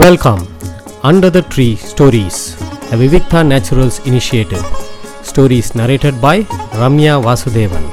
Welcome 0.00 0.40
under 1.02 1.32
the 1.36 1.40
tree 1.52 1.66
stories 1.90 2.40
the 2.88 2.96
Vivikta 2.96 3.40
naturals 3.52 3.98
initiative 4.10 4.64
stories 5.22 5.70
narrated 5.80 6.18
by 6.20 6.42
Ramya 6.80 7.14
Vasudevan 7.26 7.86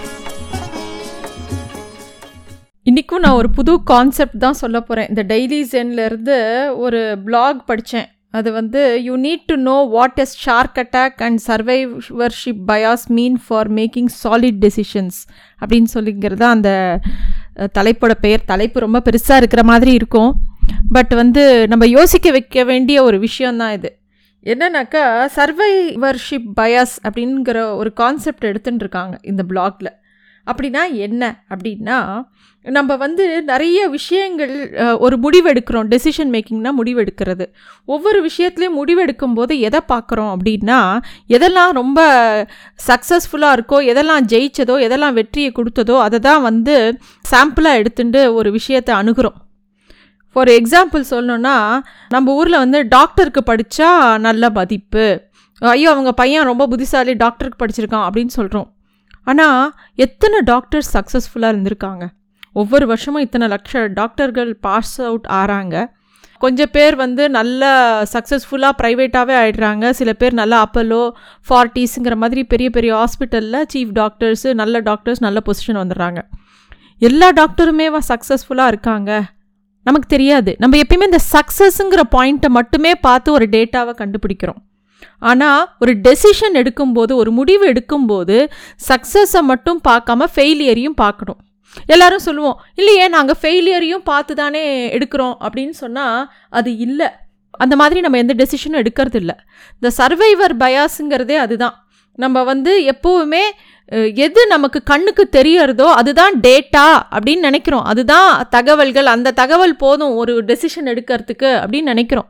இன்றைக்கும் 2.84 3.20
நான் 3.20 3.34
ஒரு 3.34 3.50
புது 3.50 3.84
concept 3.84 4.38
தான் 4.38 4.54
சொல்ல 4.54 4.82
போகிறேன் 4.82 5.08
இந்த 5.10 5.24
டெய்லி 5.24 5.62
ஜென்லேருந்து 5.74 6.68
ஒரு 6.78 7.18
பிளாக் 7.18 7.66
படித்தேன் 7.66 8.10
அது 8.30 8.52
வந்து 8.52 9.04
you 9.04 9.18
need 9.18 9.46
to 9.46 9.56
know 9.56 9.78
what 9.82 10.20
is 10.20 10.38
shark 10.46 10.80
attack 10.84 11.24
and 11.28 11.40
survivorship 11.48 12.64
bias 12.68 13.06
mean 13.08 13.40
for 13.48 13.74
making 13.74 14.12
solid 14.24 14.60
decisions 14.66 15.20
அப்படின்னு 15.62 15.92
சொல்லிங்கிறது 15.94 16.46
அந்த 16.56 17.00
தலைப்போட 17.78 18.14
பெயர். 18.22 18.42
தலைப்பு 18.46 18.80
ரொம்ப 18.80 19.02
பெருசாக 19.06 19.36
இருக்கிற 19.36 19.64
மாதிரி 19.64 19.94
இருக்கும். 19.94 20.32
பட் 20.96 21.14
வந்து 21.22 21.44
நம்ம 21.68 21.88
யோசிக்க 21.98 22.32
வைக்க 22.32 22.64
வேண்டிய 22.64 22.98
ஒரு 23.04 23.20
விஷயந்தான் 23.20 23.76
இது. 23.78 23.92
என்னன்னாக்கா 24.46 25.04
சர்வைவர்ஷிப் 25.38 26.50
பயாஸ் 26.62 26.96
அப்படிங்கிற 27.08 27.60
ஒரு 27.76 27.92
கான்செப்ட் 27.94 28.50
எடுத்துகிட்டு 28.52 28.86
இருக்காங்க 28.86 29.16
இந்த 29.32 29.44
பிளாக்ல 29.52 29.92
அப்படின்னா 30.48 30.82
என்ன? 31.06 31.24
அப்படின்னா 31.54 32.00
நம்ம 32.66 32.92
வந்து 32.96 33.24
நிறைய 33.44 33.80
விஷயங்கள் 33.88 34.54
ஒரு 34.98 35.16
முடிவெடுக்கிறோம். 35.24 35.88
டெசிஷன் 35.94 36.32
மேக்கிங்னா 36.36 36.72
முடிவெடுக்கிறது. 36.80 37.46
ஒவ்வொரு 37.86 38.20
விஷயத்துலையும் 38.28 38.78
முடிவெடுக்கும் 38.80 39.34
போது 39.34 39.54
எதை 39.60 39.82
பார்க்குறோம் 39.92 40.32
அப்படின்னா 40.36 40.80
எதெல்லாம் 41.36 41.72
ரொம்ப 41.72 42.00
சக்ஸஸ்ஃபுல்லாக 42.90 43.58
இருக்கோ 43.58 43.80
எதெல்லாம் 43.92 44.28
ஜெயிச்சதோ 44.34 44.78
எதெல்லாம் 44.88 45.18
வெற்றியை 45.20 45.52
கொடுத்ததோ 45.52 45.98
அதை 46.00 46.20
தான் 46.20 46.42
வந்து 46.42 46.76
சாம்பிளாக 47.32 47.82
எடுத்துட்டு 47.82 48.22
ஒரு 48.34 48.52
விஷயத்தை 48.52 48.96
அணுகிறோம். 48.96 49.38
ஃபார் 50.36 50.50
எக்ஸாம்பிள் 50.60 51.04
சொல்லணுன்னா 51.12 51.56
நம்ம 52.14 52.34
ஊரில் 52.40 52.62
வந்து 52.64 52.80
டாக்டருக்கு 52.96 53.42
படித்தா 53.50 53.90
நல்ல 54.28 54.50
மதிப்பு. 54.58 55.06
ஐயோ 55.62 55.90
அவங்க 55.96 56.12
பையன் 56.22 56.48
ரொம்ப 56.50 56.64
புத்திசாலி 56.72 57.14
டாக்டருக்கு 57.22 57.60
படிச்சிருக்கான் 57.62 58.06
அப்படின்னு 58.08 58.34
சொல்கிறோம் 58.40 58.68
ஆனால் 59.32 59.62
எத்தனை 60.06 60.40
டாக்டர்ஸ் 60.52 60.90
சக்ஸஸ்ஃபுல்லாக 60.96 61.54
இருந்திருக்காங்க? 61.54 62.04
ஒவ்வொரு 62.62 62.86
வருஷமும் 62.88 63.24
இத்தனை 63.26 63.48
லட்ச 63.54 63.84
டாக்டர்கள் 64.00 64.52
பாஸ் 64.66 64.96
அவுட் 65.10 65.30
ஆகிறாங்க 65.38 65.76
கொஞ்சம் 66.44 66.72
பேர் 66.72 66.96
வந்து 66.96 67.24
நல்ல 67.36 67.64
சக்ஸஸ்ஃபுல்லாக 68.14 68.74
ப்ரைவேட்டாகவே 68.82 69.36
ஆயிடுறாங்க. 69.42 69.86
சில 70.00 70.10
பேர் 70.14 70.34
நல்ல 70.34 70.56
அப்பலோ 70.66 71.04
ஃபார்ட்டிஸுங்கிற 71.50 72.16
மாதிரி 72.24 72.44
பெரிய 72.54 72.70
பெரிய 72.70 72.92
ஹாஸ்பிட்டலில் 73.00 73.62
சீஃப் 73.74 73.94
டாக்டர்ஸு 74.02 74.52
நல்ல 74.62 74.80
டாக்டர்ஸ் 74.90 75.24
நல்ல 75.28 75.42
பொசிஷன் 75.48 75.80
வந்துடுறாங்க. 75.82 76.22
எல்லா 77.10 77.30
டாக்டருமேவா 77.42 78.02
சக்ஸஸ்ஃபுல்லாக 78.12 78.74
இருக்காங்க? 78.74 79.12
நமக்கு 79.88 80.08
தெரியாது. 80.16 80.52
நம்ம 80.62 80.78
எப்பயுமே 80.84 81.08
இந்த 81.12 81.22
சக்ஸஸ்ங்கிற 81.34 82.04
பாயிண்ட்டை 82.16 82.50
மட்டுமே 82.58 82.92
பார்த்து 83.08 83.30
ஒரு 83.38 83.48
டேட்டாவை 83.56 83.94
கண்டுபிடிக்கிறோம். 84.02 84.62
ஆனால் 85.30 85.64
ஒரு 85.84 85.94
டெசிஷன் 86.06 86.56
எடுக்கும்போது 86.62 87.14
ஒரு 87.22 87.32
முடிவு 87.40 87.66
எடுக்கும்போது 87.72 88.38
சக்ஸஸை 88.90 89.42
மட்டும் 89.52 89.80
பார்க்காம 89.90 90.28
ஃபெயிலியரையும் 90.36 90.98
பார்க்கணும். 91.04 91.40
எல்லாரும் 91.94 92.26
சொல்லுவோம் 92.26 92.58
இல்லையே 92.80 93.06
நாங்கள் 93.16 93.40
ஃபெயிலியரையும் 93.42 94.04
பார்த்து 94.12 94.34
தானே 94.42 94.64
எடுக்கிறோம். 94.98 95.36
அப்படின்னு 95.46 95.76
சொன்னால் 95.84 96.20
அது 96.60 96.72
இல்லை. 96.88 97.10
அந்த 97.64 97.76
மாதிரி 97.82 98.00
நம்ம 98.06 98.18
எந்த 98.24 98.34
டெசிஷனும் 98.42 98.82
எடுக்கிறது 98.84 99.18
இல்லை 99.22 99.36
இந்த 99.78 99.90
சர்வைவர் 100.00 100.54
பயாஸுங்கிறதே 100.64 101.38
அதுதான். 101.46 101.76
நம்ம 102.24 102.44
வந்து 102.50 102.72
எப்போவுமே 102.92 103.44
எது 104.26 104.48
நமக்கு 104.48 104.84
கண்ணுக்கு 104.84 105.24
தெரியறதோ 105.32 105.88
அதுதான் 106.00 106.36
டேட்டா 106.48 106.86
அப்படின்னு 107.16 107.48
நினைக்கிறோம். 107.50 107.84
அதுதான் 107.84 108.48
தகவல்கள் 108.50 109.06
அந்த 109.06 109.32
தகவல் 109.32 109.76
போதும் 109.76 110.16
ஒரு 110.22 110.36
டெசிஷன் 110.50 110.90
எடுக்கிறதுக்கு 110.94 111.50
அப்படின்னு 111.64 111.92
நினைக்கிறோம். 111.94 112.30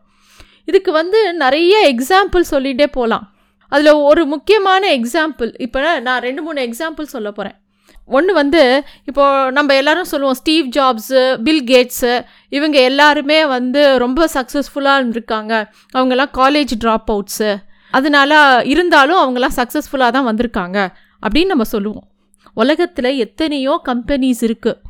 இதுக்கு 0.65 0.91
வந்து 0.91 1.19
நிறைய 1.33 1.73
எக்ஸாம்பிள் 1.93 2.43
சொல்லிகிட்டே 2.51 2.87
போகலாம் 2.97 3.25
அதில் 3.71 4.01
ஒரு 4.09 4.25
முக்கியமான 4.25 4.89
எக்ஸாம்பிள் 4.97 5.51
இப்போ 5.57 5.99
நான் 5.99 6.21
ரெண்டு 6.21 6.41
மூணு 6.41 6.59
எக்ஸாம்பிள் 6.67 7.13
சொல்ல 7.13 7.31
போகிறேன் 7.31 7.57
ஒன்று 8.05 8.33
வந்து 8.33 8.61
இப்போது 9.09 9.51
நம்ம 9.51 9.75
எல்லாரும் 9.75 10.09
சொல்லுவோம் 10.11 10.37
ஸ்டீவ் 10.39 10.65
ஜாப்ஸு 10.77 11.21
பில் 11.45 11.63
கேட்ஸு 11.63 12.11
இவங்க 12.49 12.77
எல்லாருமே 12.79 13.45
வந்து 13.45 13.97
ரொம்ப 14.03 14.27
சக்ஸஸ்ஃபுல்லாக 14.33 14.99
இருந்திருக்காங்க. 15.01 15.53
அவங்கெல்லாம் 15.95 16.33
காலேஜ் 16.41 16.73
ட்ராப் 16.83 17.09
அவுட்ஸு 17.13 17.49
அதனால 17.91 18.61
இருந்தாலும் 18.73 19.19
அவங்கெல்லாம் 19.23 19.57
சக்ஸஸ்ஃபுல்லாக 19.59 20.11
தான் 20.17 20.29
வந்திருக்காங்க. 20.29 20.79
அப்படின்னு 21.23 21.45
நம்ம 21.45 21.63
சொல்லுவோம். 21.63 22.07
உலகத்தில் 22.53 23.11
எத்தனையோ 23.17 23.81
கம்பெனிஸ் 23.87 24.43
இருக்குது 24.47 24.81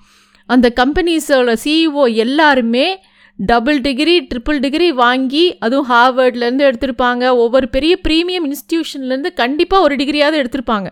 அந்த 0.49 0.67
கம்பெனிஸோட 0.75 1.53
சிஇஓ 1.63 2.13
எல்லாருமே 2.13 2.87
டபுள் 3.35 3.81
டிகிரி 3.81 4.27
ட்ரிபிள் 4.31 4.59
டிகிரி 4.59 4.91
வாங்கி 4.91 5.45
அதுவும் 5.59 5.89
ஹார்வர்ட்லேருந்து 5.89 6.65
எடுத்திருப்பாங்க. 6.69 7.23
ஒவ்வொரு 7.43 7.69
பெரிய 7.69 7.99
ப்ரீமியம் 8.07 8.45
இன்ஸ்டியூஷன்லேருந்து 8.49 9.33
கண்டிப்பாக 9.33 9.83
ஒரு 9.83 9.95
டிகிரியாவது 9.95 10.39
எடுத்திருப்பாங்க. 10.41 10.87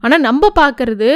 ஆனால் 0.00 0.20
நம்ம 0.20 0.50
பார்க்குறது 0.60 1.10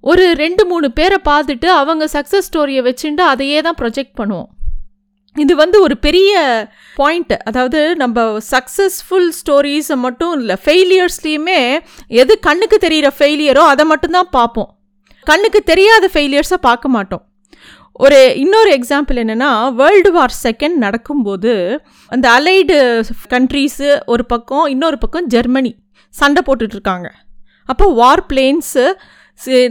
ஒரு 0.00 0.34
ரெண்டு 0.34 0.66
மூணு 0.66 0.92
பேரை 0.92 1.18
பார்த்துட்டு 1.28 1.68
அவங்க 1.80 2.04
சக்ஸஸ் 2.12 2.48
ஸ்டோரியை 2.48 2.82
வச்சுட்டு 2.88 3.24
அதையே 3.32 3.60
தான் 3.60 3.78
ப்ரொஜெக்ட் 3.80 4.16
பண்ணுவோம். 4.20 4.50
இது 5.36 5.56
வந்து 5.56 5.82
ஒரு 5.82 5.98
பெரிய 5.98 6.32
பாயிண்ட் 6.96 7.32
அதாவது 7.32 7.96
நம்ம 7.96 8.38
சக்ஸஸ்ஃபுல் 8.50 9.28
ஸ்டோரிஸை 9.38 9.96
மட்டும் 9.96 10.40
இல்லை 10.40 10.56
ஃபெயிலியர்ஸ்லேயுமே 10.64 11.60
எது 12.06 12.38
கண்ணுக்கு 12.38 12.78
தெரிகிற 12.78 13.12
ஃபெயிலியரோ 13.18 13.64
அதை 13.72 13.84
மட்டும்தான் 13.84 14.28
பார்ப்போம். 14.30 14.70
கண்ணுக்கு 15.26 15.62
தெரியாத 15.62 16.10
ஃபெயிலியர்ஸை 16.14 16.58
பார்க்க 16.60 16.88
மாட்டோம். 16.88 17.24
ஒரு 17.92 18.18
இன்னொரு 18.34 18.70
எக்ஸாம்பிள் 18.78 19.20
என்னென்னா 19.22 19.50
வேர்ல்டு 19.74 20.12
வார் 20.12 20.34
செகண்ட் 20.42 20.76
நடக்கும்போது 20.76 21.52
அந்த 22.12 22.26
அலைடு 22.30 22.76
கண்ட்ரீஸு 23.30 23.88
ஒரு 24.06 24.24
பக்கம் 24.26 24.66
இன்னொரு 24.66 24.98
பக்கம் 24.98 25.26
ஜெர்மனி 25.26 25.72
சண்டை 26.14 26.42
போட்டுட்ருக்காங்க 26.46 27.08
அப்போ 27.64 27.86
வார் 27.92 28.26
பிளேன்ஸு 28.28 28.84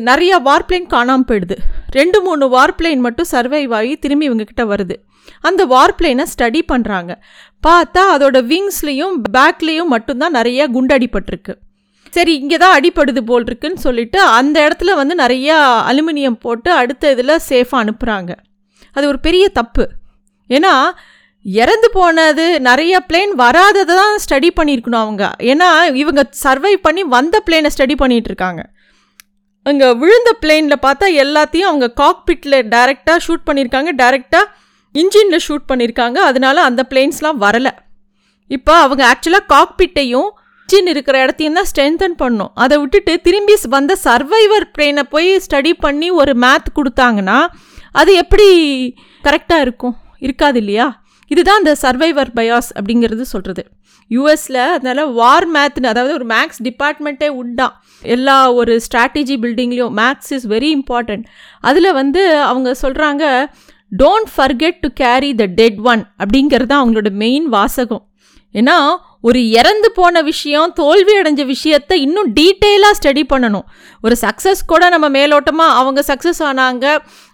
நிறைய 0.07 0.33
வார்ப்ளைன் 0.47 0.87
காணாமல் 0.95 1.27
போயிடுது. 1.29 1.55
ரெண்டு 1.97 2.17
மூணு 2.25 2.45
வார்ப்ளைன் 2.55 3.01
மட்டும் 3.05 3.29
சர்வைவ் 3.33 3.73
ஆகி 3.79 3.93
திரும்பி 4.03 4.27
இவங்கக்கிட்ட 4.29 4.65
வருது. 4.73 4.95
அந்த 5.47 5.61
வார்ப்ளைனை 5.73 6.25
ஸ்டடி 6.33 6.61
பண்ணுறாங்க 6.71 7.11
பார்த்தா 7.67 8.03
அதோட 8.15 8.37
விங்ஸ்லேயும் 8.51 9.15
பேக்லேயும் 9.35 9.91
மட்டும்தான் 9.95 10.37
நிறைய 10.39 10.67
குண்டடிப்பட்டிருக்கு 10.75 11.55
சரி 12.15 12.33
இங்கே 12.41 12.57
தான் 12.63 12.75
அடிப்படுது 12.77 13.21
போல் 13.29 13.45
இருக்குன்னு 13.49 13.79
சொல்லிட்டு 13.85 14.19
அந்த 14.37 14.57
இடத்துல 14.67 14.93
வந்து 15.01 15.15
நிறையா 15.23 15.57
அலுமினியம் 15.91 16.39
போட்டு 16.45 16.69
அடுத்த 16.81 17.11
இதில் 17.15 17.35
சேஃபாக 17.49 17.81
அனுப்புகிறாங்க 17.83 18.31
அது 18.95 19.05
ஒரு 19.11 19.19
பெரிய 19.27 19.45
தப்பு. 19.59 19.85
ஏன்னா 20.49 20.73
இறந்து 21.45 21.89
போனது 21.97 22.45
நிறைய 22.67 22.95
பிளேன் 23.09 23.33
வராததை 23.43 23.93
தான் 23.99 24.15
ஸ்டடி 24.23 24.49
பண்ணியிருக்கணும் 24.57 25.03
அவங்க. 25.03 25.25
ஏன்னா 25.51 25.69
இவங்க 26.03 26.21
சர்வை 26.43 26.73
பண்ணி 26.85 27.03
வந்த 27.15 27.35
பிளேனை 27.47 27.69
ஸ்டடி 27.75 27.95
பண்ணிகிட்ருக்காங்க 28.01 28.27
இருக்காங்க. 28.27 28.63
அங்கே 29.65 29.93
விழுந்த 29.93 30.29
பிளேனில் 30.41 30.83
பார்த்தா 30.85 31.07
எல்லாத்தையும் 31.23 31.69
அவங்க 31.71 31.87
காக்பிட்டில் 32.01 32.57
டைரெக்டாக 32.73 33.19
ஷூட் 33.27 33.47
பண்ணியிருக்காங்க 33.49 33.91
டைரெக்டாக 34.01 34.45
இன்ஜினில் 34.95 35.43
ஷூட் 35.47 35.69
பண்ணியிருக்காங்க 35.71 36.17
அதனால 36.29 36.61
அந்த 36.63 36.81
பிளேன்ஸ்லாம் 36.89 37.41
வரலை. 37.45 37.71
இப்போ 38.47 38.73
அவங்க 38.75 39.03
ஆக்சுவலாக 39.11 39.49
காக்பிட்டையும் 39.55 40.29
இன்ஜின் 40.69 40.89
இருக்கிற 40.93 41.21
இடத்தையும் 41.23 41.53
தான் 41.53 41.69
ஸ்ட்ரென்தன் 41.71 42.15
பண்ணும். 42.15 42.51
அதை 42.55 42.77
விட்டுட்டு 42.79 43.21
திரும்பி 43.21 43.55
வந்த 43.69 43.97
சர்வைவர் 44.03 44.65
பிளேனை 44.77 45.03
போய் 45.13 45.29
ஸ்டடி 45.45 45.73
பண்ணி 45.85 46.11
ஒரு 46.11 46.33
மேத் 46.35 46.67
கொடுத்தாங்கன்னா 46.75 47.37
அது 47.91 48.13
எப்படி 48.13 48.47
கரெக்டாக 49.23 49.65
இருக்கும்? 49.65 49.95
இருக்காது 50.19 50.59
இல்லையா? 50.59 50.87
இதுதான் 51.31 51.57
இந்த 51.57 51.75
சர்வைவர் 51.81 52.31
பயாஸ் 52.35 52.69
அப்படிங்கிறது 52.75 53.21
சொல்கிறது 53.21 53.63
யூஎஸில் 54.11 54.61
அதனால் 54.75 55.11
வார் 55.13 55.47
மேத்னு 55.51 55.89
அதாவது 55.91 56.13
ஒரு 56.13 56.25
மேக்ஸ் 56.25 56.61
டிபார்ட்மெண்ட்டே 56.63 57.29
உண்டாம் 57.41 57.75
எல்லா 58.03 58.53
ஒரு 58.53 58.73
ஸ்ட்ராட்டஜி 58.85 59.35
பில்டிங்லேயும் 59.43 59.95
மேக்ஸ் 60.01 60.31
இஸ் 60.33 60.47
வெரி 60.47 60.69
இம்பார்ட்டண்ட் 60.77 61.25
அதில் 61.61 61.91
வந்து 61.93 62.21
அவங்க 62.43 62.75
சொல்கிறாங்க 62.81 63.23
don't 63.91 64.31
forget 64.37 64.79
to 64.81 64.89
carry 64.93 65.35
the 65.35 65.45
dead 65.45 65.79
one 65.83 66.03
அப்படிங்கிறது 66.19 66.65
தான் 66.65 66.81
அவங்களோட 66.83 67.11
மெயின் 67.23 67.47
வாசகம். 67.49 68.03
ஏன்னா 68.55 68.75
ஒரு 69.21 69.49
இறந்து 69.49 69.91
போன 69.91 70.21
விஷயம் 70.21 70.73
தோல்வி 70.73 71.13
அடைஞ்ச 71.21 71.41
விஷயத்த 71.53 71.93
இன்னும் 71.93 72.33
டீட்டெயிலாக 72.33 72.97
ஸ்டடி 72.99 73.23
பண்ணணும். 73.33 73.65
ஒரு 74.01 74.15
சக்ஸஸ் 74.21 74.61
கூட 74.65 74.89
நம்ம 74.89 75.09
மேலோட்டமாக 75.09 75.77
அவங்க 75.79 76.03
சக்ஸஸ் 76.07 76.41
ஆனாங்க 76.49 76.85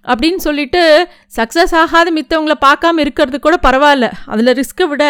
அப்படின்னு 0.03 0.35
சொல்லிட்டு 0.35 1.07
சக்ஸஸ் 1.37 1.75
ஆகாத 1.81 2.11
மித்தவங்கள 2.11 2.55
பார்க்காம 2.65 2.99
இருக்கிறது 2.99 3.39
கூட 3.39 3.57
பரவாயில்ல. 3.67 4.11
அதில் 4.25 4.55
ரிஸ்க்கை 4.61 4.87
விட 4.87 5.05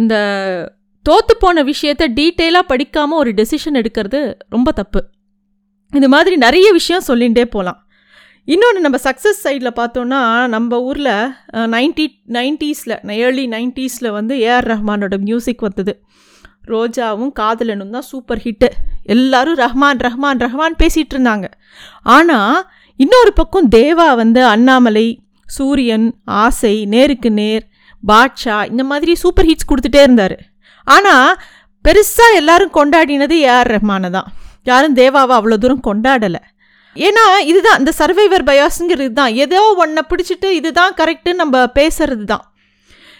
இந்த 0.00 0.14
தோற்று 1.02 1.36
போன 1.36 1.62
விஷயத்த 1.62 2.04
டீட்டெயிலாக 2.18 2.70
படிக்காமல் 2.72 3.18
ஒரு 3.18 3.30
டெசிஷன் 3.30 3.78
எடுக்கிறது 3.80 4.20
ரொம்ப 4.48 4.72
தப்பு. 4.72 5.02
இது 5.92 6.08
மாதிரி 6.08 6.36
நிறைய 6.36 6.72
விஷயம் 6.72 7.06
சொல்லிகிட்டே 7.08 7.44
போகலாம் 7.44 7.80
இன்னொன்று 8.50 8.80
நம்ம 8.84 8.98
சக்ஸஸ் 9.04 9.42
சைடில் 9.44 9.76
பார்த்தோன்னா 9.78 10.20
நம்ம 10.54 10.78
ஊரில் 10.86 11.10
நைன்டி 11.74 12.06
நைன்ட்டீஸில் 12.36 12.94
ஏர்லி 13.24 13.44
நைன்ட்டீஸில் 13.52 14.08
வந்து 14.16 14.34
ஏஆர் 14.46 14.66
ரஹ்மானோட 14.72 15.16
மியூசிக் 15.26 15.62
வந்தது. 15.66 15.92
ரோஜாவும் 16.72 17.30
காதலனும் 17.40 17.94
தான் 17.96 18.06
சூப்பர் 18.08 18.42
ஹிட்டு 18.46 18.68
எல்லாரும் 19.14 19.58
ரஹ்மான் 19.62 20.00
ரஹ்மான் 20.06 20.42
ரஹ்மான் 20.46 20.78
பேசிகிட்டு 20.82 21.14
இருந்தாங்க. 21.16 21.46
ஆனால் 22.16 22.58
இன்னொரு 23.04 23.32
பக்கம் 23.40 23.68
தேவா 23.78 24.08
வந்து 24.22 24.42
அண்ணாமலை 24.54 25.06
சூரியன் 25.56 26.08
ஆசை 26.44 26.74
நேருக்கு 26.94 27.32
நேர் 27.40 27.64
பாட்ஷா 28.02 28.58
இந்த 28.72 28.84
மாதிரி 28.92 29.14
சூப்பர் 29.24 29.48
ஹிட்ஸ் 29.50 29.70
கொடுத்துட்டே 29.70 30.02
இருந்தார். 30.06 30.36
ஆனால் 30.86 31.28
பெருசாக 31.84 32.38
எல்லாரும் 32.40 32.76
கொண்டாடினது 32.78 33.36
ஏஆர் 33.50 33.72
ரஹ்மானை 33.76 34.10
தான். 34.18 34.28
யாரும் 34.70 34.98
தேவாவை 34.98 35.34
அவ்வளோ 35.38 35.56
தூரம் 35.62 35.86
கொண்டாடலை. 35.90 36.40
ஏன்னா 36.96 37.38
இதுதான் 37.44 37.78
இந்த 37.78 37.92
சர்வைவர் 37.98 38.44
பயாஸுங்கிறது 38.44 39.12
தான் 39.12 39.34
ஏதோ 39.34 39.74
ஒன்றை 39.76 40.02
பிடிச்சிட்டு 40.08 40.48
இதுதான் 40.50 40.94
கரெக்டு 40.96 41.32
நம்ம 41.34 41.64
பேசுறது 41.64 42.24
தான் 42.24 42.44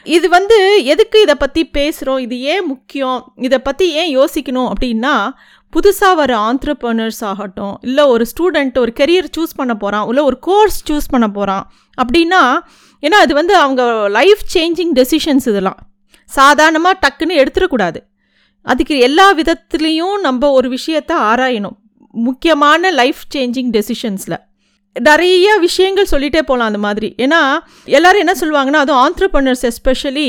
இது 0.04 0.28
வந்து 0.28 0.84
எதுக்கு 0.84 1.20
இதை 1.20 1.34
பற்றி 1.34 1.70
பேசுகிறோம் 1.72 2.18
இது 2.18 2.40
ஏன் 2.40 2.66
முக்கியம்? 2.66 3.32
இதை 3.36 3.58
பற்றி 3.58 3.90
ஏன் 3.92 4.18
யோசிக்கணும் 4.18 4.70
அப்படின்னா 4.72 5.30
புதுசாக 5.72 6.14
வர 6.14 6.36
ஆண்டர்பனர்ஸ் 6.36 7.24
ஆகட்டும் 7.24 7.78
இல்லை 7.80 8.04
ஒரு 8.04 8.26
ஸ்டூடெண்ட் 8.32 8.78
ஒரு 8.78 8.92
கெரியர் 9.00 9.30
சூஸ் 9.36 9.54
பண்ண 9.56 9.74
போகிறான் 9.74 10.08
இல்லை 10.08 10.22
ஒரு 10.24 10.38
கோர்ஸ் 10.38 10.92
சூஸ் 10.92 11.10
பண்ண 11.10 11.28
போகிறான் 11.28 11.72
அப்படின்னா 12.02 12.58
ஏன்னா 13.02 13.18
அது 13.24 13.34
வந்து 13.34 13.56
அவங்க 13.56 14.08
லைஃப் 14.08 14.42
சேஞ்சிங் 14.54 14.92
டெசிஷன்ஸ் 14.94 15.48
இதெல்லாம். 15.48 15.76
சாதாரணமாக 16.24 16.98
டக்குன்னு 17.02 17.38
எடுத்துடக்கூடாது. 17.42 17.96
அதுக்கு 18.60 18.98
எல்லா 18.98 19.34
விதத்துலேயும் 19.34 20.20
நம்ம 20.20 20.50
ஒரு 20.50 20.68
விஷயத்தை 20.68 21.16
ஆராயணும். 21.16 21.76
முக்கியமான 22.28 22.90
லைஃப் 23.00 23.22
சேஞ்சிங் 23.34 23.74
டெசிஷன்ஸில் 23.76 24.38
நிறைய 24.96 25.46
விஷயங்கள் 25.58 26.08
சொல்லிகிட்டே 26.10 26.40
போகலாம் 26.48 26.68
அந்த 26.70 26.80
மாதிரி. 26.84 27.08
ஏன்னா 27.24 27.38
எல்லோரும் 27.96 28.22
என்ன 28.24 28.34
சொல்லுவாங்கன்னா 28.40 28.80
அதுவும் 28.84 29.02
entrepreneurs 29.04 29.62
especially 29.68 30.26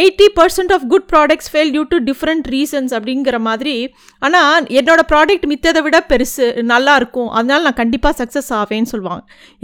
eighty 0.00 0.26
percent 0.38 0.72
of 0.76 0.86
good 0.92 1.06
products 1.12 1.50
fail 1.52 1.70
due 1.74 1.84
to 1.92 1.98
different 2.08 2.46
reasons 2.54 2.92
அப்படிங்கிற 2.96 3.38
மாதிரி. 3.48 3.74
ஆனால் 4.22 4.66
என்னோட 4.80 5.02
ப்ராடக்ட் 5.12 5.46
மித்ததை 5.52 5.82
விட 5.86 5.98
பெருசு 6.12 6.46
நல்லாயிருக்கும் 6.72 7.30
அதனால் 7.40 7.66
நான் 7.66 7.78
கண்டிப்பாக 7.82 8.14
சக்ஸஸ் 8.22 8.50
ஆவேன்னு 8.60 8.92
சொல்லுவாங்க. 8.94 9.22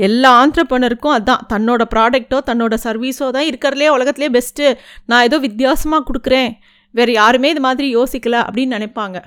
எல்லா 0.08 0.30
ஆண்ட்ரப்பனருக்கும் 0.42 1.14
அதுதான் 1.16 1.42
தன்னோட 1.54 1.84
ப்ராடக்ட்டோ 1.94 2.40
தன்னோட 2.50 2.78
சர்வீஸோ 2.86 3.28
தான் 3.38 3.48
இருக்கிறதுலே 3.50 3.88
உலகத்துலேயே 3.96 4.34
பெஸ்ட்டு 4.38 4.68
நான் 5.12 5.26
ஏதோ 5.30 5.38
வித்தியாசமாக 5.46 6.06
கொடுக்குறேன். 6.10 6.52
வேறு 6.94 7.14
யாருமே 7.20 7.50
இது 7.56 7.64
மாதிரி 7.68 7.88
யோசிக்கல 7.98 8.36
அப்படின்னு 8.46 8.78
நினைப்பாங்க. 8.78 9.18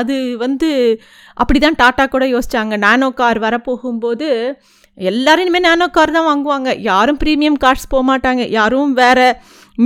அது 0.00 0.14
வந்து 0.44 0.68
அப்படி 1.42 1.58
தான் 1.64 1.78
டாட்டா 1.82 2.04
கூட 2.14 2.26
யோசித்தாங்க 2.34 2.76
நானோ 2.86 3.08
கார் 3.20 3.38
வரப்போகும்போது 3.46 4.28
எல்லாருமே 4.98 5.60
நானோ 5.66 5.86
கார் 5.96 6.16
தான் 6.16 6.28
வாங்குவாங்க. 6.30 6.70
யாரும் 6.90 7.18
ப்ரீமியம் 7.22 7.58
கார்ஸ் 7.64 7.90
போக 7.92 8.04
மாட்டாங்க 8.10 8.42
யாரும் 8.58 8.92
வேறு 9.00 9.28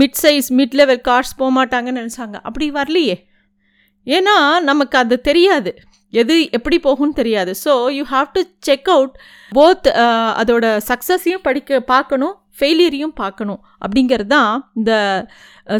mid 0.00 0.18
size 0.22 0.48
mid 0.58 0.76
level 0.80 1.02
cars 1.08 1.34
போக 1.40 1.50
மாட்டாங்கன்னு 1.58 2.00
நினச்சாங்க. 2.02 2.36
அப்படி 2.48 2.66
வரலையே. 2.78 3.16
ஏன்னா 4.06 4.36
நமக்கு 4.70 4.96
அது 5.02 5.16
தெரியாது. 5.28 5.72
எது 6.12 6.34
எப்படி 6.56 6.76
போகும்னு 6.86 7.18
தெரியாது. 7.20 7.52
So 7.64 7.72
you 7.98 8.02
have 8.14 8.28
to 8.36 8.42
check 8.68 8.90
out 8.94 9.14
both 9.56 9.88
அதோட 10.40 10.66
சக்ஸஸையும் 10.90 11.44
படிக்க 11.48 11.80
பார்க்கணும் 11.92 12.34
ஃபெயிலியரையும் 12.58 13.16
பார்க்கணும். 13.22 13.60
அப்படிங்கிறது 13.84 14.30
தான் 14.36 14.52
இந்த 14.78 14.92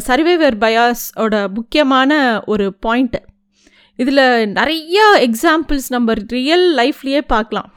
சர்வேவர் 0.07 0.57
பயாஸோட 0.65 1.35
முக்கியமான 1.57 2.11
ஒரு 2.53 2.67
பாயிண்ட்டு 2.85 3.21
இதில் 3.99 4.23
நிறைய 4.59 4.99
எக்ஸாம்பிள்ஸ் 5.27 5.89
நம்ம 5.95 6.13
ரியல் 6.35 6.65
லைஃப்லேயே 6.79 7.21
பார்க்கலாம். 7.33 7.69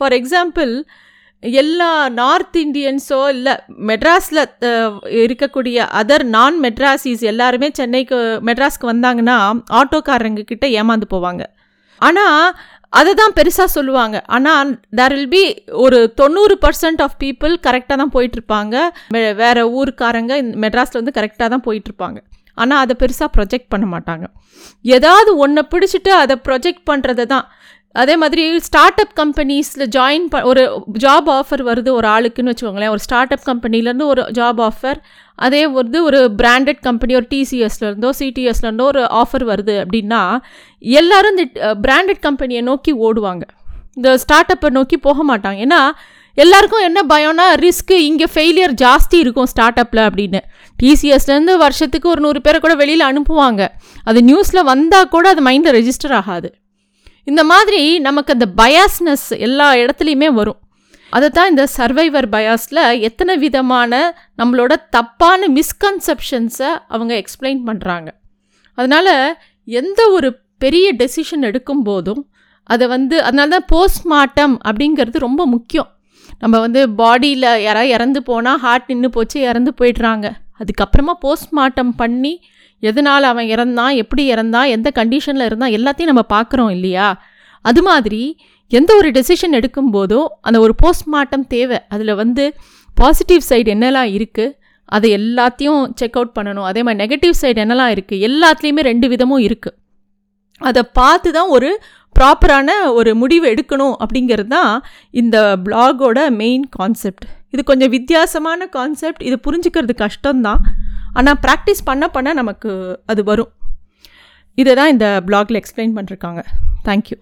ஃபார் 0.00 0.14
எக்ஸாம்பிள் 0.18 0.72
எல்லா 1.42 1.88
நார்த் 2.18 2.56
இண்டியன்ஸோ 2.62 3.18
இல்லை 3.36 3.54
மெட்ராஸில் 3.90 4.40
இருக்கக்கூடிய 5.24 5.86
அதர் 6.00 6.24
நான் 6.36 6.58
மெட்ராசிஸ் 6.66 7.22
எல்லாருமே 7.30 7.68
சென்னைக்கு 7.78 8.18
மெட்ராஸ்க்கு 8.48 8.90
வந்தாங்கன்னா 8.92 9.38
ஆட்டோக்காரங்க 9.80 10.44
கிட்ட 10.50 10.66
ஏமாந்து 10.80 11.08
போவாங்க. 11.14 11.42
ஆனால் 12.00 12.44
அதை 13.00 13.12
தான் 13.20 13.34
பெருசாக 13.38 13.68
சொல்லுவாங்க. 13.76 14.16
ஆனால் 14.36 14.70
தேர் 14.98 15.14
வில் 15.16 15.32
பி 15.34 15.44
ஒரு 15.84 15.98
தொண்ணூறு 16.20 16.54
பர்சன்ட் 16.64 17.02
ஆஃப் 17.06 17.16
பீப்புள் 17.24 17.54
கரெக்டாக 17.66 17.96
தான் 18.02 18.14
போயிட்டுருப்பாங்க 18.16 18.76
வேறு 19.42 19.62
ஊருக்காரங்க 19.80 20.34
மெட்ராஸில் 20.64 21.00
வந்து 21.00 21.18
கரெக்டாக 21.18 21.48
தான் 21.54 21.66
போயிட்டுருப்பாங்க 21.68 22.20
ஆனால் 22.54 22.80
அதை 22.84 22.94
பெருசாக 23.02 23.28
ப்ரொஜெக்ட் 23.36 23.70
பண்ண 23.74 23.86
மாட்டாங்க. 23.94 24.24
ஏதாவது 24.96 25.30
ஒன்றை 25.44 25.64
பிடிச்சிட்டு 25.74 26.12
அதை 26.22 26.36
ப்ரொஜெக்ட் 26.48 26.84
பண்ணுறது 26.90 27.24
தான். 27.34 27.46
அதே 28.02 28.14
மாதிரி 28.20 28.44
ஸ்டார்ட் 28.66 29.00
அப் 29.02 29.14
கம்பெனிஸில் 29.20 29.86
ஜாயின் 29.96 30.26
ப 30.32 30.36
ஒரு 30.50 30.62
ஜாப் 31.04 31.28
ஆஃபர் 31.38 31.62
வருது 31.68 31.90
ஒரு 31.98 32.06
ஆளுக்குன்னு 32.12 32.52
வச்சுக்கோங்களேன். 32.52 32.92
ஒரு 32.94 33.02
ஸ்டார்ட் 33.06 33.34
அப் 33.36 33.44
கம்பெனிலேருந்து 33.48 34.06
ஒரு 34.12 34.22
ஜாப் 34.38 34.60
ஆஃபர் 34.68 34.98
அதே 35.46 35.60
வந்து 35.80 35.98
ஒரு 36.08 36.20
பிராண்டட் 36.40 36.80
கம்பெனி 36.88 37.12
ஒரு 37.18 37.26
டிசிஎஸ்லேருந்தோ 37.34 38.10
சிடிஎஸ்லேருந்தோ 38.20 38.86
ஒரு 38.92 39.02
ஆஃபர் 39.20 39.44
வருது 39.50 39.74
அப்படின்னா 39.82 40.22
எல்லோரும் 41.00 41.36
இந்த 41.36 41.74
பிராண்டட் 41.86 42.22
கம்பெனியை 42.28 42.62
நோக்கி 42.70 42.94
ஓடுவாங்க. 43.06 43.44
இந்த 43.98 44.10
ஸ்டார்ட் 44.24 44.52
அப்பை 44.54 44.70
நோக்கி 44.78 44.96
போக 45.08 45.18
மாட்டாங்க. 45.30 45.58
ஏன்னா 45.66 45.80
எல்லாருக்கும் 46.38 46.84
என்ன 46.88 47.00
பயம்னா 47.12 47.46
ரிஸ்க்கு 47.62 47.96
இங்கே 48.08 48.26
ஃபெயிலியர் 48.34 48.74
ஜாஸ்தி 48.82 49.16
இருக்கும் 49.24 49.48
ஸ்டார்ட் 49.52 49.80
அப்பில் 49.82 50.02
அப்படின்னு 50.06 50.40
டிசிஎஸ்லேருந்து 50.78 51.54
வருஷத்துக்கு 51.64 52.08
ஒரு 52.12 52.20
நூறு 52.24 52.40
பேரை 52.40 52.58
கூட 52.60 52.74
வெளியில் 52.82 53.08
அனுப்புவாங்க. 53.10 53.62
அது 54.08 54.20
நியூஸில் 54.28 54.68
வந்தால் 54.72 55.10
கூட 55.14 55.28
அது 55.34 55.42
மைண்டில் 55.48 55.76
ரெஜிஸ்டர் 55.78 56.14
ஆகாது. 56.20 56.48
இந்த 57.30 57.42
மாதிரி 57.52 57.82
நமக்கு 58.08 58.34
அந்த 58.36 58.46
பயாஸ்னஸ் 58.62 59.28
எல்லா 59.46 59.68
இடத்துலையுமே 59.82 60.28
வரும். 60.40 60.60
அதை 61.12 61.28
தான் 61.36 61.50
இந்த 61.52 61.64
சர்வைவர் 61.76 62.28
பயாஸில் 62.34 62.82
எத்தனை 63.08 63.34
விதமான 63.44 63.92
நம்மளோட 64.40 64.72
தப்பான 64.96 65.48
மிஸ்கன்செப்ஷன்ஸை 65.58 66.70
அவங்க 66.94 67.12
எக்ஸ்பிளைன் 67.22 67.60
பண்ணுறாங்க 67.68 68.08
அதனால் 68.78 69.14
எந்த 69.68 70.00
ஒரு 70.16 70.28
பெரிய 70.64 70.86
டெசிஷன் 71.00 71.44
எடுக்கும் 71.48 71.82
போதும் 71.88 72.22
அதை 72.72 72.86
வந்து 72.94 73.16
அதனால 73.26 73.50
தான் 73.56 73.68
போஸ்ட்மார்ட்டம் 73.72 74.54
அப்படிங்கிறது 74.68 75.26
ரொம்ப 75.28 75.42
முக்கியம். 75.54 75.90
நம்ம 76.38 76.60
வந்து 76.60 76.88
பாடியில் 76.88 77.62
யாராவது 77.62 77.88
இறந்து 77.88 78.22
போனால் 78.22 78.58
ஹார்ட் 78.58 78.84
நின்று 78.86 79.10
போச்சு 79.10 79.40
இறந்து 79.40 79.74
போயிடுறாங்க. 79.80 80.30
அதுக்கப்புறமா 80.58 81.12
போஸ்ட்மார்ட்டம் 81.22 81.92
பண்ணி 81.96 82.40
எதனால் 82.80 83.22
அவன் 83.22 83.46
இறந்தான் 83.46 83.94
எப்படி 83.94 84.32
இறந்தான் 84.32 84.68
எந்த 84.68 84.92
கண்டிஷனில் 84.94 85.44
இருந்தான் 85.44 85.70
எல்லாத்தையும் 85.70 86.10
நம்ம 86.12 86.24
பார்க்குறோம் 86.32 86.70
இல்லையா? 86.70 87.22
அது 87.60 87.82
மாதிரி 87.82 88.36
எந்த 88.68 88.94
ஒரு 88.94 89.10
டெசிஷன் 89.10 89.52
எடுக்கும்போதும் 89.52 90.26
அந்த 90.40 90.60
ஒரு 90.60 90.74
போஸ்ட்மார்ட்டம் 90.82 91.46
தேவை. 91.48 91.78
அதில் 91.88 92.14
வந்து 92.14 92.54
பாசிட்டிவ் 92.94 93.42
சைடு 93.48 93.70
என்னெல்லாம் 93.74 94.18
இருக்குது 94.18 94.54
அதை 94.84 95.16
எல்லாத்தையும் 95.16 95.90
செக் 95.94 96.16
அவுட் 96.16 96.36
பண்ணணும். 96.40 96.62
அதே 96.62 96.82
மாதிரி 96.82 97.04
நெகட்டிவ் 97.04 97.44
சைடு 97.44 97.60
என்னெல்லாம் 97.64 97.98
இருக்குது 97.98 98.30
எல்லாத்துலேயுமே 98.30 98.80
ரெண்டு 98.80 99.08
விதமும் 99.08 99.44
இருக்குது 99.44 99.80
அதை 100.58 100.82
பார்த்து 100.92 101.32
தான் 101.32 101.48
ஒரு 101.48 101.82
ப்ராப்பரான 102.16 102.70
ஒரு 102.98 103.10
முடிவு 103.22 103.46
எடுக்கணும் 103.52 103.94
அப்படிங்கிறது 104.02 104.50
தான் 104.56 104.74
இந்த 105.20 105.36
பிளாகோட 105.66 106.18
மெயின் 106.42 106.64
கான்செப்ட் 106.76 107.24
இது 107.54 107.62
கொஞ்சம் 107.70 107.92
வித்தியாசமான 107.96 108.68
கான்செப்ட் 108.76 109.24
இது 109.28 109.36
புரிஞ்சுக்கிறது 109.46 109.94
கஷ்டம்தான். 110.04 110.62
ஆனால் 111.18 111.38
ப்ராக்டிஸ் 111.44 111.82
பண்ண 111.88 112.04
பண்ண 112.14 112.28
நமக்கு 112.40 112.70
அது 113.12 113.22
வரும். 113.30 113.50
இதை 114.58 114.72
தான் 114.78 114.92
இந்த 114.94 115.06
பிளாகில் 115.26 115.58
எக்ஸ்பிளைன் 115.60 115.94
பண்ணிருக்காங்க. 115.98 116.42
Thank you 116.88 117.18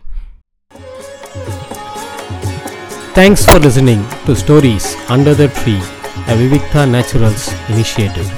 thanks 3.18 3.44
for 3.46 3.62
listening 3.66 4.04
to 4.26 4.34
stories 4.42 4.88
under 5.14 5.38
the 5.42 5.48
tree 5.58 5.76
a 6.32 6.36
Vivikta 6.42 6.84
naturals 6.94 7.48
initiative 7.72 8.30